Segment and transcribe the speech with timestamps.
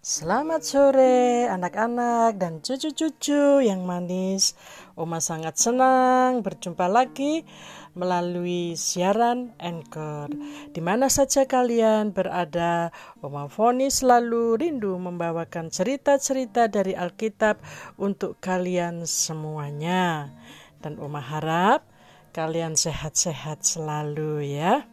[0.00, 4.56] Selamat sore anak-anak dan cucu-cucu yang manis.
[4.96, 7.44] Oma sangat senang berjumpa lagi
[7.92, 10.32] melalui siaran Anchor.
[10.72, 17.60] Di mana saja kalian berada, Oma Foni selalu rindu membawakan cerita-cerita dari Alkitab
[18.00, 20.32] untuk kalian semuanya.
[20.80, 21.84] Dan Oma harap
[22.32, 24.88] kalian sehat-sehat selalu ya.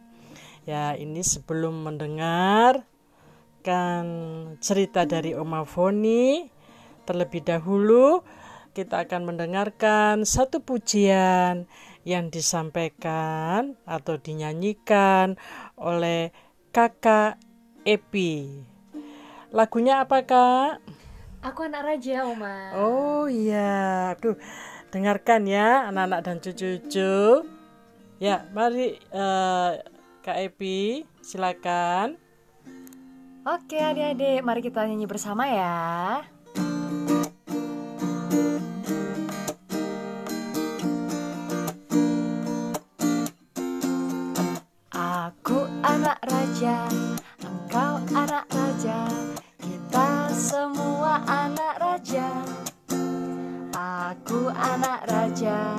[0.68, 2.84] Ya, ini sebelum mendengar
[3.68, 6.48] mendengarkan cerita dari Oma Foni.
[7.04, 8.24] Terlebih dahulu
[8.72, 11.68] kita akan mendengarkan satu pujian
[12.08, 15.36] yang disampaikan atau dinyanyikan
[15.76, 16.32] oleh
[16.72, 17.36] kakak
[17.84, 18.64] Epi.
[19.52, 20.80] Lagunya apa kak?
[21.44, 22.72] Aku anak raja, Oma.
[22.72, 24.40] Oh iya, tuh
[24.88, 27.44] dengarkan ya anak-anak dan cucu-cucu.
[28.16, 29.76] Ya, mari uh,
[30.24, 32.27] Kak Epi, silakan.
[33.48, 36.20] Oke adik-adik, mari kita nyanyi bersama ya.
[44.92, 46.92] Aku anak raja,
[47.40, 49.08] engkau anak raja,
[49.64, 52.28] kita semua anak raja.
[53.72, 55.72] Aku anak raja,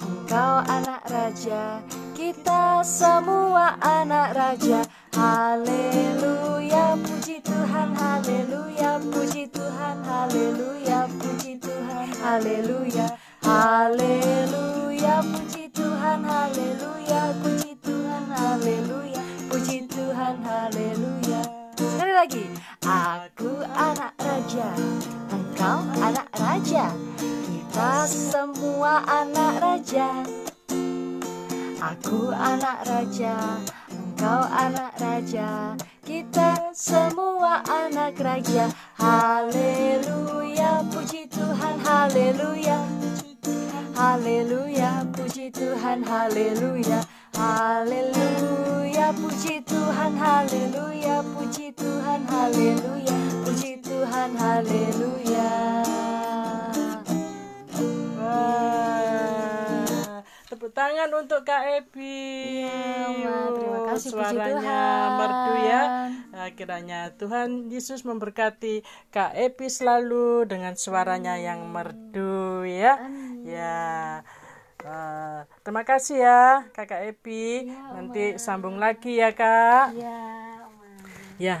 [0.00, 1.84] engkau anak raja,
[2.16, 4.88] kita semua anak raja.
[5.20, 13.04] Haleluya, puji Tuhan, haleluya, puji Tuhan, haleluya, puji Tuhan, haleluya,
[13.44, 19.20] haleluya, puji Tuhan, haleluya, puji Tuhan, haleluya,
[19.52, 21.40] puji Tuhan, haleluya.
[21.76, 22.44] Sekali lagi,
[22.80, 24.72] aku anak raja,
[25.28, 30.24] engkau anak raja, kita semua anak raja.
[31.80, 33.36] Aku anak raja,
[34.20, 35.72] Kau anak raja,
[36.04, 38.68] kita semua anak raja.
[39.00, 42.84] Haleluya, puji Tuhan, haleluya.
[43.96, 47.00] Haleluya, puji Tuhan, haleluya.
[47.32, 51.24] Haleluya, puji Tuhan, haleluya.
[51.24, 53.16] Puji Tuhan, haleluya.
[53.40, 55.99] Puji Tuhan, haleluya.
[60.60, 62.68] Tepuk tangan untuk Kak Ebi.
[62.68, 64.80] Ya, terima kasih Suaranya
[65.16, 65.82] merdu ya.
[66.36, 73.00] Nah, kiranya Tuhan Yesus memberkati Kak Ebi selalu dengan suaranya yang merdu ya.
[73.00, 73.48] Amin.
[73.48, 74.20] Ya.
[74.84, 77.72] Uh, terima kasih ya Kakak Epi.
[77.72, 79.96] Ya, Nanti sambung lagi ya Kak.
[79.96, 80.20] Ya.
[81.40, 81.58] Ya.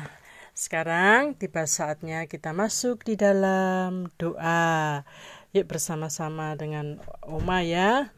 [0.52, 5.08] Sekarang tiba saatnya kita masuk di dalam doa.
[5.56, 8.12] Yuk bersama-sama dengan Oma ya.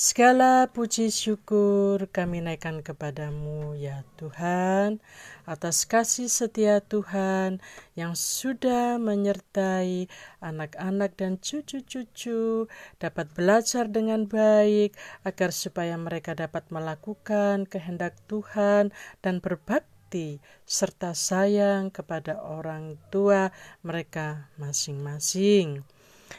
[0.00, 4.96] Segala puji syukur kami naikkan kepadamu ya Tuhan
[5.44, 7.60] atas kasih setia Tuhan
[8.00, 10.08] yang sudah menyertai
[10.40, 12.64] anak-anak dan cucu-cucu
[12.96, 14.96] dapat belajar dengan baik
[15.28, 23.52] agar supaya mereka dapat melakukan kehendak Tuhan dan berbakti serta sayang kepada orang tua
[23.84, 25.84] mereka masing-masing.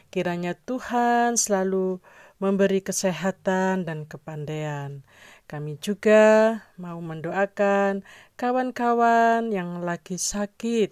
[0.09, 2.01] Kiranya Tuhan selalu
[2.41, 5.05] memberi kesehatan dan kepandaian.
[5.45, 8.01] Kami juga mau mendoakan
[8.33, 10.89] kawan-kawan yang lagi sakit.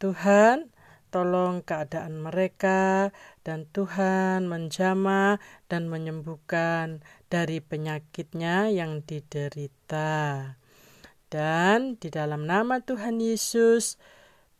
[0.00, 0.72] Tuhan,
[1.12, 3.12] tolong keadaan mereka
[3.44, 5.36] dan Tuhan menjama
[5.68, 10.56] dan menyembuhkan dari penyakitnya yang diderita.
[11.28, 14.00] Dan di dalam nama Tuhan Yesus,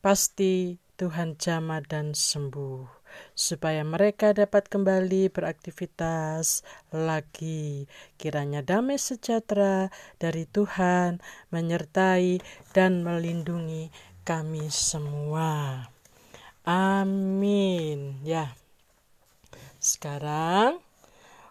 [0.04, 2.99] pasti Tuhan jama dan sembuh
[3.32, 7.90] supaya mereka dapat kembali beraktivitas lagi.
[8.20, 9.88] Kiranya damai sejahtera
[10.20, 11.22] dari Tuhan
[11.54, 12.42] menyertai
[12.76, 13.88] dan melindungi
[14.24, 15.86] kami semua.
[16.64, 18.20] Amin.
[18.22, 18.54] Ya.
[19.80, 20.84] Sekarang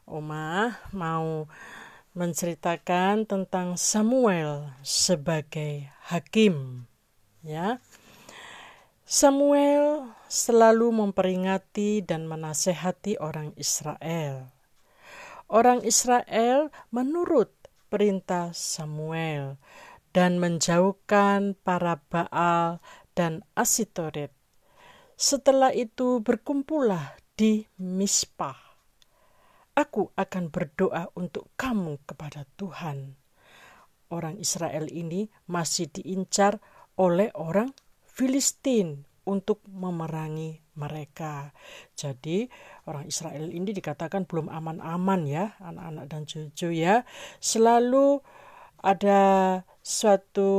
[0.10, 1.46] Oma mau
[2.18, 6.86] menceritakan tentang Samuel sebagai hakim.
[7.46, 7.78] Ya.
[9.10, 14.54] Samuel selalu memperingati dan menasehati orang Israel.
[15.50, 17.50] Orang Israel menurut
[17.90, 19.58] perintah Samuel
[20.14, 22.86] dan menjauhkan para Baal
[23.18, 24.30] dan Asitoret.
[25.18, 28.62] Setelah itu berkumpullah di Mispah.
[29.74, 33.18] Aku akan berdoa untuk kamu kepada Tuhan.
[34.14, 36.62] Orang Israel ini masih diincar
[36.94, 37.74] oleh orang
[38.20, 41.56] Filistin untuk memerangi mereka.
[41.96, 42.52] Jadi
[42.84, 47.08] orang Israel ini dikatakan belum aman-aman ya, anak-anak dan cucu ya.
[47.40, 48.20] Selalu
[48.84, 49.22] ada
[49.80, 50.52] suatu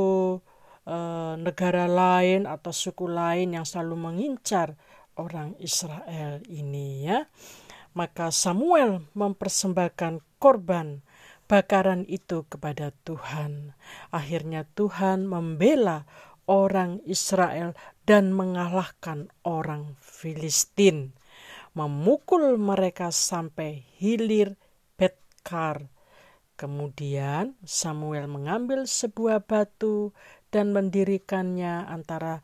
[0.89, 4.73] uh, negara lain atau suku lain yang selalu mengincar
[5.13, 7.29] orang Israel ini ya.
[7.93, 11.05] Maka Samuel mempersembahkan korban
[11.51, 13.75] bakaran itu kepada Tuhan.
[14.09, 16.07] Akhirnya Tuhan membela
[16.51, 17.71] orang Israel
[18.03, 21.15] dan mengalahkan orang Filistin,
[21.71, 24.59] memukul mereka sampai hilir
[24.99, 25.87] Betkar.
[26.59, 30.11] Kemudian Samuel mengambil sebuah batu
[30.51, 32.43] dan mendirikannya antara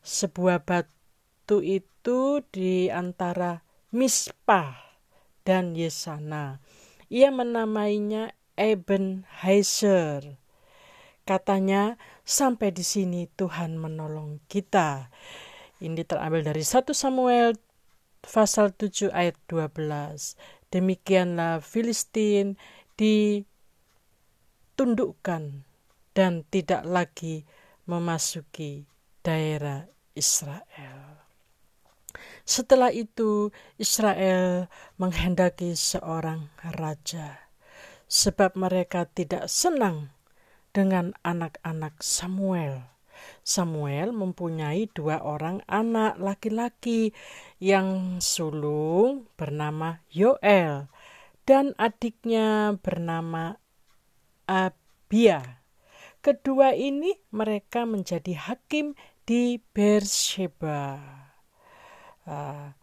[0.00, 3.60] sebuah batu itu di antara
[3.92, 4.96] Mispa
[5.44, 6.58] dan Yesana
[7.10, 10.38] ia menamainya Eben Heiser.
[11.30, 11.94] Katanya,
[12.26, 15.14] sampai di sini Tuhan menolong kita.
[15.78, 17.54] Ini terambil dari 1 Samuel
[18.18, 20.34] pasal 7 ayat 12.
[20.74, 22.58] Demikianlah Filistin
[22.98, 23.46] ditundukkan
[26.18, 27.46] dan tidak lagi
[27.86, 28.90] memasuki
[29.22, 29.86] daerah
[30.18, 31.22] Israel.
[32.42, 34.66] Setelah itu, Israel
[34.98, 37.46] menghendaki seorang raja,
[38.10, 40.10] sebab mereka tidak senang
[40.70, 42.86] dengan anak-anak Samuel.
[43.44, 47.12] Samuel mempunyai dua orang anak laki-laki
[47.60, 50.88] yang sulung bernama Yoel
[51.44, 53.60] dan adiknya bernama
[54.48, 55.60] Abia.
[56.20, 61.00] Kedua ini mereka menjadi hakim di Beersheba
[62.26, 62.74] uh,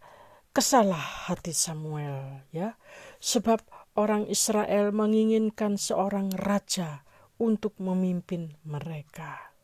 [0.50, 2.74] kesalah hati Samuel ya
[3.22, 3.62] sebab
[3.94, 7.06] orang Israel menginginkan seorang raja
[7.42, 9.54] untuk memimpin mereka.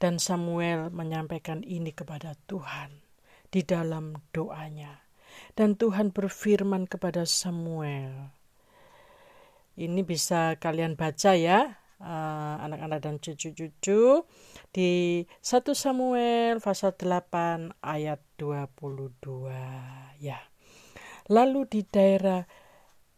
[0.00, 3.04] Dan Samuel menyampaikan ini kepada Tuhan
[3.52, 5.04] di dalam doanya.
[5.52, 8.32] Dan Tuhan berfirman kepada Samuel.
[9.76, 14.24] Ini bisa kalian baca ya Eh, anak-anak dan cucu-cucu
[14.72, 14.90] di
[15.44, 19.52] 1 Samuel pasal 8 ayat 22
[20.16, 20.40] ya.
[21.28, 22.48] Lalu di daerah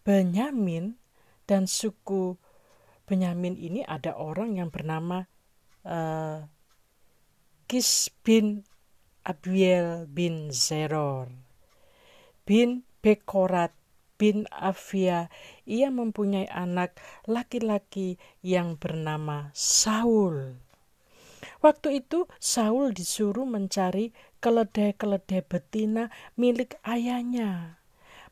[0.03, 0.99] Benyamin
[1.47, 2.42] dan suku
[3.13, 5.29] Benyamin ini ada orang yang bernama
[5.85, 6.49] uh,
[7.69, 8.65] Kis bin
[9.29, 11.29] Abiel bin Zeror
[12.49, 13.75] bin Bekorat
[14.23, 15.27] bin Afia,
[15.67, 16.95] ia mempunyai anak
[17.27, 20.63] laki-laki yang bernama Saul.
[21.59, 27.82] Waktu itu Saul disuruh mencari keledai-keledai betina milik ayahnya.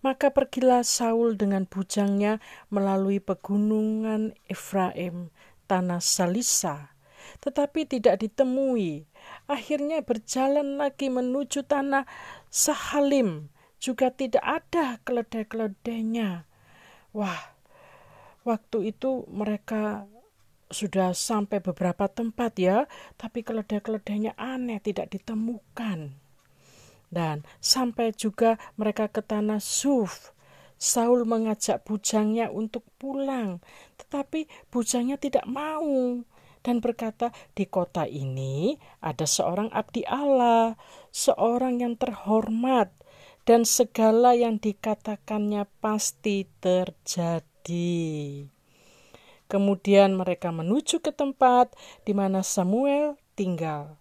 [0.01, 2.41] Maka pergilah Saul dengan bujangnya
[2.73, 5.29] melalui pegunungan Efraim,
[5.69, 6.97] tanah Salisa,
[7.45, 9.05] tetapi tidak ditemui.
[9.45, 12.09] Akhirnya berjalan lagi menuju tanah
[12.49, 16.49] Sahalim, juga tidak ada keledai-keledainya.
[17.13, 17.57] Wah,
[18.49, 20.09] waktu itu mereka
[20.71, 22.89] sudah sampai beberapa tempat ya,
[23.19, 26.15] tapi keledai-keledainya aneh, tidak ditemukan.
[27.11, 30.31] Dan sampai juga mereka ke tanah Suf.
[30.81, 33.61] Saul mengajak bujangnya untuk pulang,
[34.01, 36.25] tetapi bujangnya tidak mau
[36.65, 40.81] dan berkata, "Di kota ini ada seorang abdi Allah,
[41.13, 42.89] seorang yang terhormat,
[43.49, 48.47] dan segala yang dikatakannya pasti terjadi.
[49.51, 51.75] Kemudian mereka menuju ke tempat
[52.07, 53.99] di mana Samuel tinggal.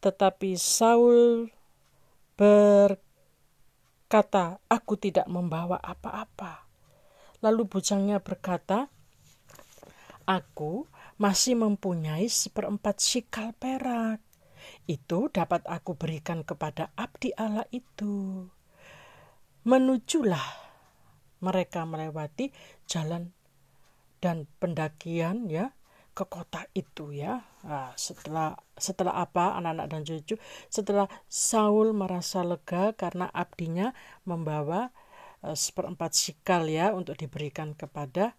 [0.00, 1.52] Tetapi Saul
[2.38, 3.00] berkata,
[4.68, 6.68] "Aku tidak membawa apa-apa."
[7.40, 8.88] Lalu bujangnya berkata,
[10.28, 14.20] "Aku masih mempunyai seperempat sikal perak.
[14.86, 18.46] Itu dapat aku berikan kepada abdi Allah itu."
[19.66, 20.46] menujulah
[21.42, 22.54] mereka melewati
[22.86, 23.34] jalan
[24.22, 25.74] dan pendakian ya
[26.16, 27.44] ke kota itu ya.
[27.60, 30.34] Nah, setelah setelah apa anak-anak dan cucu?
[30.72, 33.92] Setelah Saul merasa lega karena abdinya
[34.24, 34.96] membawa
[35.44, 38.32] uh, seperempat sikal ya untuk diberikan kepada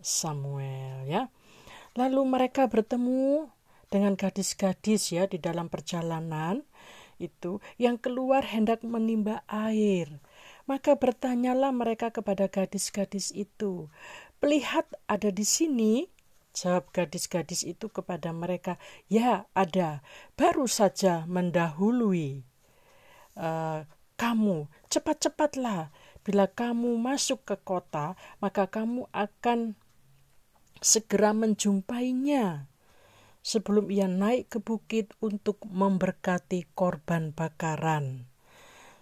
[0.00, 1.28] Samuel ya.
[1.92, 3.52] Lalu mereka bertemu
[3.92, 6.64] dengan gadis-gadis ya di dalam perjalanan
[7.20, 10.24] itu yang keluar hendak menimba air.
[10.64, 13.92] Maka bertanyalah mereka kepada gadis-gadis itu,
[14.40, 16.08] "Pelihat ada di sini?"
[16.60, 18.76] Jawab gadis-gadis itu kepada mereka,
[19.08, 20.04] "Ya, ada.
[20.36, 22.44] Baru saja mendahului
[23.40, 23.88] uh,
[24.20, 24.68] kamu.
[24.92, 25.88] Cepat-cepatlah.
[26.20, 28.12] Bila kamu masuk ke kota,
[28.44, 29.72] maka kamu akan
[30.84, 32.68] segera menjumpainya."
[33.40, 38.28] Sebelum ia naik ke bukit untuk memberkati korban bakaran.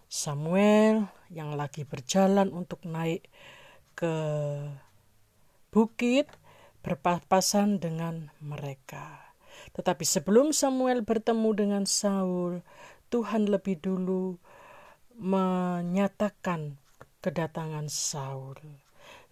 [0.06, 3.26] Samuel yang lagi berjalan untuk naik
[3.98, 4.14] ke
[5.74, 6.30] bukit
[6.82, 9.34] berpapasan dengan mereka.
[9.74, 12.62] Tetapi sebelum Samuel bertemu dengan Saul,
[13.08, 14.38] Tuhan lebih dulu
[15.18, 16.78] menyatakan
[17.24, 18.56] kedatangan Saul.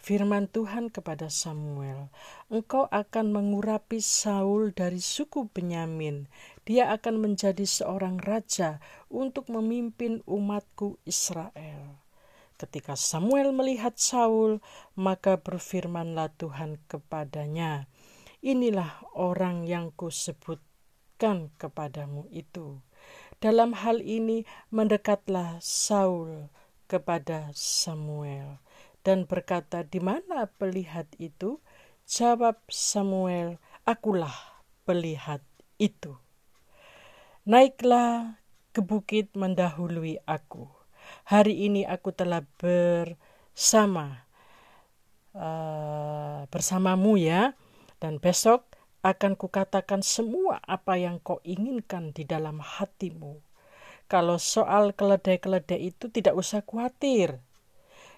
[0.07, 2.15] Firman Tuhan kepada Samuel,
[2.47, 6.31] "Engkau akan mengurapi Saul dari suku Benyamin.
[6.63, 8.79] Dia akan menjadi seorang raja
[9.11, 12.06] untuk memimpin umatku Israel."
[12.57, 14.65] Ketika Samuel melihat Saul,
[14.97, 17.85] maka berfirmanlah Tuhan kepadanya,
[18.41, 22.81] "Inilah orang yang kusebutkan kepadamu itu."
[23.37, 26.49] Dalam hal ini mendekatlah Saul
[26.89, 28.57] kepada Samuel
[29.05, 31.61] dan berkata, "Di mana pelihat itu?"
[32.09, 35.45] Jawab Samuel, "Akulah pelihat
[35.77, 36.17] itu."
[37.45, 38.41] Naiklah
[38.73, 40.76] ke bukit mendahului aku.
[41.27, 44.31] Hari ini aku telah bersama
[45.35, 47.59] uh, bersamamu ya,
[47.99, 48.63] dan besok
[49.03, 53.43] akan kukatakan semua apa yang kau inginkan di dalam hatimu.
[54.07, 57.43] Kalau soal keledai-keledai itu tidak usah khawatir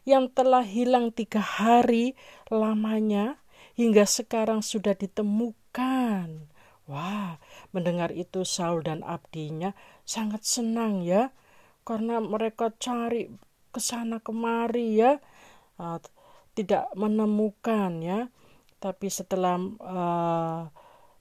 [0.05, 2.13] yang telah hilang tiga hari
[2.53, 3.41] lamanya
[3.73, 6.53] hingga sekarang sudah ditemukan.
[6.85, 7.41] Wah,
[7.73, 9.73] mendengar itu Saul dan abdinya
[10.05, 11.33] sangat senang ya,
[11.89, 13.33] karena mereka cari
[13.73, 15.17] ke sana kemari ya,
[15.81, 15.97] uh,
[16.53, 18.29] tidak menemukan ya.
[18.77, 20.69] Tapi setelah uh,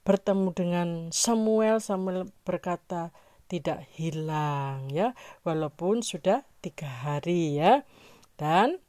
[0.03, 3.15] bertemu dengan Samuel, Samuel berkata
[3.47, 5.15] tidak hilang ya,
[5.47, 7.87] walaupun sudah tiga hari ya.
[8.35, 8.83] Dan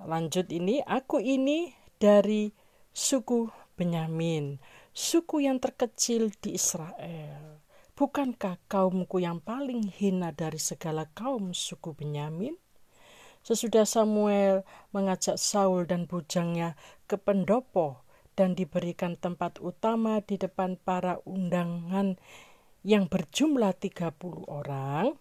[0.00, 2.48] lanjut ini, aku ini dari
[2.96, 4.56] suku Benyamin,
[4.96, 7.65] suku yang terkecil di Israel.
[7.96, 12.52] Bukankah kaumku yang paling hina dari segala kaum suku Benyamin?
[13.40, 16.76] Sesudah Samuel mengajak Saul dan bujangnya
[17.08, 18.04] ke pendopo
[18.36, 22.20] dan diberikan tempat utama di depan para undangan
[22.84, 25.16] yang berjumlah 30 orang.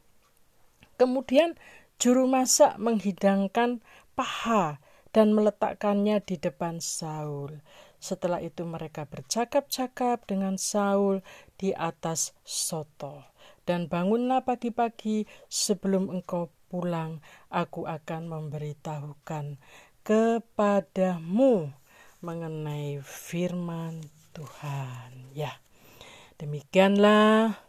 [1.00, 1.56] Kemudian
[1.96, 3.80] Juru masak menghidangkan
[4.20, 4.84] paha
[5.16, 7.64] dan meletakkannya di depan Saul.
[8.04, 11.24] Setelah itu mereka bercakap-cakap dengan Saul
[11.56, 13.34] di atas soto.
[13.66, 17.20] Dan bangunlah pagi-pagi sebelum engkau pulang,
[17.50, 19.58] aku akan memberitahukan
[20.06, 21.74] kepadamu
[22.22, 24.06] mengenai firman
[24.38, 25.34] Tuhan.
[25.34, 25.58] Ya,
[26.38, 27.65] demikianlah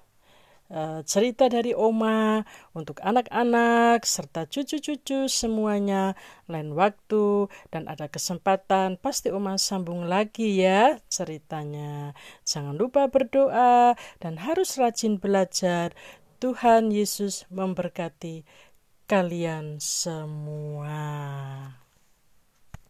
[0.66, 2.42] Eh, cerita dari Oma
[2.74, 6.18] untuk anak-anak serta cucu-cucu semuanya
[6.50, 12.18] lain waktu dan ada kesempatan pasti Oma sambung lagi ya ceritanya.
[12.42, 15.94] Jangan lupa berdoa dan harus rajin belajar.
[16.42, 18.42] Tuhan Yesus memberkati
[19.06, 21.06] kalian semua.